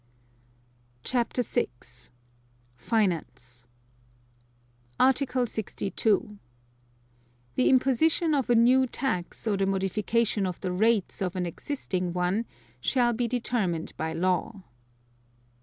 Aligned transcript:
CHAPTER 1.03 1.43
VI. 1.43 1.67
FINANCE 2.75 3.65
Article 4.99 5.45
62. 5.45 6.39
The 7.53 7.69
imposition 7.69 8.33
of 8.33 8.49
a 8.49 8.55
new 8.55 8.87
tax 8.87 9.45
or 9.47 9.57
the 9.57 9.67
modification 9.67 10.47
of 10.47 10.59
the 10.61 10.71
rates 10.71 11.21
(of 11.21 11.35
an 11.35 11.45
existing 11.45 12.13
one) 12.13 12.47
shall 12.79 13.13
be 13.13 13.27
determined 13.27 13.93
by 13.95 14.13
law. 14.13 14.63